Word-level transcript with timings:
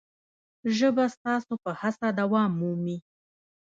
ژبه 0.77 1.05
ستاسو 1.15 1.53
په 1.63 1.71
هڅه 1.81 2.07
دوام 2.19 2.51
مومي. 2.59 2.97